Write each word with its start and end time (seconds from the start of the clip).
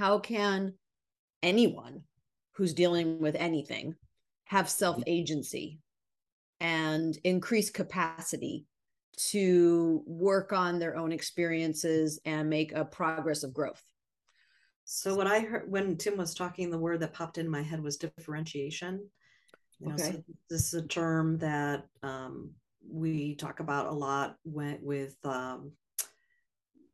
how 0.00 0.18
can 0.18 0.72
anyone 1.42 2.00
who's 2.52 2.72
dealing 2.72 3.20
with 3.20 3.34
anything 3.34 3.94
have 4.44 4.70
self 4.70 5.02
agency 5.06 5.78
and 6.58 7.18
increase 7.22 7.68
capacity 7.68 8.64
to 9.28 10.02
work 10.06 10.54
on 10.54 10.78
their 10.78 10.96
own 10.96 11.12
experiences 11.12 12.18
and 12.24 12.48
make 12.48 12.72
a 12.72 12.82
progress 12.82 13.42
of 13.42 13.52
growth. 13.52 13.82
So 14.84 15.14
what 15.14 15.26
I 15.26 15.40
heard 15.40 15.70
when 15.70 15.98
Tim 15.98 16.16
was 16.16 16.34
talking, 16.34 16.70
the 16.70 16.78
word 16.78 17.00
that 17.00 17.12
popped 17.12 17.36
in 17.36 17.46
my 17.46 17.60
head 17.60 17.82
was 17.82 17.98
differentiation. 17.98 19.06
You 19.80 19.88
know, 19.88 19.94
okay. 19.96 20.12
So 20.12 20.22
this 20.48 20.72
is 20.72 20.82
a 20.82 20.88
term 20.88 21.36
that 21.40 21.84
um, 22.02 22.52
we 22.90 23.34
talk 23.34 23.60
about 23.60 23.88
a 23.88 23.92
lot 23.92 24.36
when, 24.44 24.78
with 24.80 25.14
um, 25.24 25.72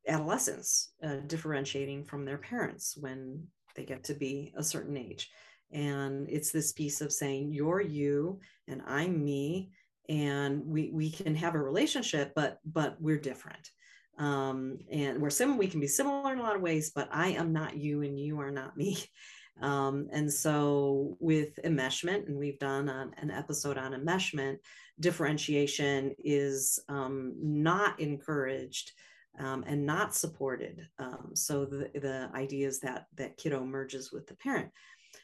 adolescents 0.09 0.93
uh, 1.03 1.17
differentiating 1.27 2.05
from 2.05 2.25
their 2.25 2.39
parents 2.39 2.97
when 2.99 3.45
they 3.75 3.85
get 3.85 4.05
to 4.05 4.15
be 4.15 4.53
a 4.57 4.63
certain 4.63 4.97
age. 4.97 5.31
And 5.73 6.29
it's 6.29 6.51
this 6.51 6.73
piece 6.73 7.01
of 7.01 7.13
saying, 7.13 7.53
you're 7.53 7.81
you 7.81 8.41
and 8.69 8.83
I'm 8.87 9.25
me, 9.25 9.71
and 10.09 10.65
we, 10.65 10.91
we 10.93 11.11
can 11.11 11.35
have 11.35 11.55
a 11.55 11.63
relationship, 11.63 12.33
but 12.37 12.59
but 12.65 12.97
we're 13.01 13.19
different. 13.19 13.71
Um, 14.19 14.79
and 14.91 15.21
we're 15.21 15.31
similar, 15.31 15.59
we 15.59 15.67
can 15.67 15.81
be 15.81 15.89
similar 15.89 16.33
in 16.33 16.39
a 16.39 16.43
lot 16.43 16.57
of 16.57 16.63
ways, 16.63 16.93
but 16.95 17.09
I 17.13 17.29
am 17.29 17.53
not 17.53 17.77
you 17.77 18.03
and 18.03 18.19
you 18.19 18.41
are 18.41 18.53
not 18.53 18.77
me. 18.77 18.99
Um, 19.63 20.09
and 20.13 20.31
so 20.31 21.17
with 21.19 21.59
enmeshment, 21.65 22.27
and 22.27 22.37
we've 22.37 22.59
done 22.59 22.91
an, 22.91 23.13
an 23.17 23.31
episode 23.31 23.79
on 23.79 23.93
enmeshment, 23.93 24.59
differentiation 25.01 26.15
is 26.19 26.79
um, 26.91 27.35
not 27.41 27.99
encouraged 27.99 28.93
um, 29.39 29.65
and 29.67 29.85
not 29.85 30.15
supported. 30.15 30.87
Um, 30.99 31.31
so 31.35 31.65
the, 31.65 31.91
the 31.95 32.31
idea 32.35 32.67
is 32.67 32.81
that 32.81 33.07
that 33.17 33.37
kiddo 33.37 33.65
merges 33.65 34.13
with 34.13 34.27
the 34.27 34.37
parent. 34.37 34.71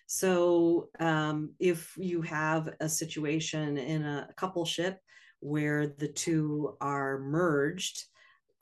So 0.07 0.89
um, 1.01 1.53
if 1.59 1.95
you 1.97 2.23
have 2.23 2.69
a 2.81 2.89
situation 2.89 3.79
in 3.79 4.05
a 4.05 4.29
coupleship 4.37 4.97
where 5.41 5.87
the 5.87 6.09
two 6.09 6.77
are 6.81 7.19
merged, 7.19 8.05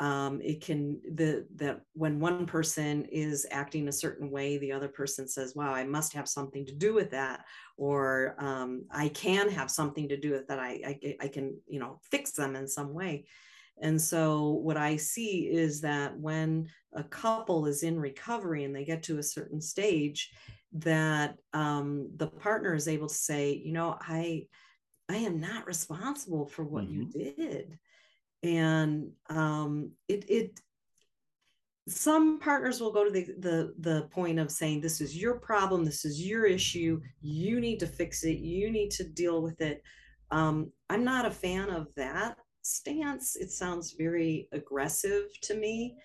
um, 0.00 0.40
it 0.42 0.62
can 0.62 0.98
the 1.14 1.46
that 1.56 1.82
when 1.92 2.20
one 2.20 2.46
person 2.46 3.04
is 3.12 3.46
acting 3.50 3.86
a 3.86 3.92
certain 3.92 4.30
way 4.30 4.56
the 4.56 4.72
other 4.72 4.88
person 4.88 5.28
says 5.28 5.54
wow 5.54 5.74
i 5.74 5.84
must 5.84 6.14
have 6.14 6.26
something 6.26 6.64
to 6.64 6.74
do 6.74 6.94
with 6.94 7.10
that 7.10 7.44
or 7.76 8.34
um, 8.38 8.86
i 8.90 9.08
can 9.08 9.50
have 9.50 9.70
something 9.70 10.08
to 10.08 10.16
do 10.16 10.30
with 10.30 10.48
that 10.48 10.58
I, 10.58 10.98
I 11.04 11.16
i 11.20 11.28
can 11.28 11.54
you 11.68 11.78
know 11.78 12.00
fix 12.10 12.32
them 12.32 12.56
in 12.56 12.66
some 12.66 12.94
way 12.94 13.26
and 13.80 14.00
so 14.00 14.50
what 14.62 14.76
i 14.76 14.96
see 14.96 15.48
is 15.50 15.80
that 15.80 16.16
when 16.18 16.66
a 16.94 17.04
couple 17.04 17.66
is 17.66 17.82
in 17.82 17.98
recovery 17.98 18.64
and 18.64 18.74
they 18.74 18.84
get 18.84 19.02
to 19.02 19.18
a 19.18 19.22
certain 19.22 19.60
stage 19.60 20.30
that 20.72 21.36
um, 21.52 22.08
the 22.16 22.28
partner 22.28 22.74
is 22.74 22.86
able 22.86 23.08
to 23.08 23.14
say 23.14 23.60
you 23.64 23.72
know 23.72 23.96
i 24.00 24.46
i 25.10 25.16
am 25.16 25.40
not 25.40 25.66
responsible 25.66 26.46
for 26.46 26.64
what 26.64 26.84
mm-hmm. 26.84 27.18
you 27.18 27.34
did. 27.34 27.78
And 28.42 29.10
um, 29.28 29.92
it 30.08 30.24
it 30.30 30.60
some 31.88 32.38
partners 32.38 32.80
will 32.80 32.92
go 32.92 33.04
to 33.04 33.10
the, 33.10 33.24
the 33.38 33.74
the 33.80 34.02
point 34.12 34.38
of 34.38 34.50
saying 34.50 34.80
this 34.80 35.00
is 35.00 35.16
your 35.16 35.34
problem. 35.34 35.84
This 35.84 36.04
is 36.04 36.24
your 36.24 36.46
issue. 36.46 37.00
You 37.20 37.60
need 37.60 37.80
to 37.80 37.86
fix 37.86 38.22
it. 38.24 38.38
You 38.38 38.70
need 38.70 38.92
to 38.92 39.04
deal 39.04 39.42
with 39.42 39.60
it. 39.60 39.82
Um, 40.30 40.70
i'm 40.88 41.02
not 41.02 41.26
a 41.26 41.30
fan 41.30 41.70
of 41.70 41.88
that 41.96 42.36
stance 42.76 43.36
it 43.36 43.50
sounds 43.50 43.92
very 43.92 44.48
aggressive 44.52 45.28
to 45.40 45.54
me 45.54 45.96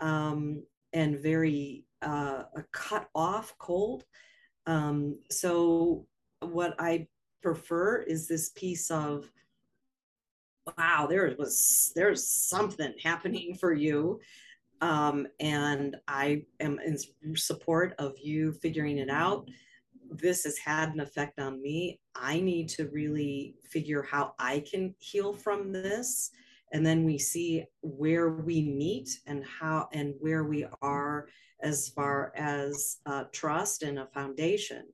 um, 0.00 0.62
and 0.92 1.20
very 1.20 1.84
uh, 2.02 2.44
cut 2.72 3.08
off 3.14 3.54
cold 3.58 4.04
um, 4.66 5.18
so 5.30 6.06
what 6.40 6.74
i 6.78 7.06
prefer 7.42 8.02
is 8.02 8.28
this 8.28 8.50
piece 8.50 8.90
of 8.90 9.30
wow, 10.78 11.06
there 11.08 11.34
was 11.38 11.92
there's 11.94 12.26
something 12.26 12.94
happening 13.02 13.54
for 13.54 13.72
you. 13.72 14.20
Um, 14.80 15.28
and 15.38 15.96
I 16.08 16.44
am 16.60 16.78
in 16.80 16.98
support 17.36 17.94
of 17.98 18.14
you 18.20 18.52
figuring 18.52 18.98
it 18.98 19.10
out. 19.10 19.48
This 20.18 20.44
has 20.44 20.58
had 20.58 20.90
an 20.90 21.00
effect 21.00 21.38
on 21.38 21.62
me. 21.62 22.00
I 22.14 22.40
need 22.40 22.68
to 22.70 22.88
really 22.88 23.54
figure 23.64 24.02
how 24.02 24.34
I 24.38 24.60
can 24.70 24.94
heal 24.98 25.32
from 25.32 25.72
this. 25.72 26.30
And 26.72 26.84
then 26.84 27.04
we 27.04 27.18
see 27.18 27.64
where 27.82 28.30
we 28.30 28.62
meet 28.62 29.08
and 29.26 29.44
how 29.44 29.88
and 29.92 30.14
where 30.20 30.44
we 30.44 30.66
are 30.80 31.28
as 31.62 31.88
far 31.88 32.32
as 32.36 32.98
uh, 33.06 33.24
trust 33.32 33.82
and 33.82 33.98
a 33.98 34.06
foundation. 34.06 34.84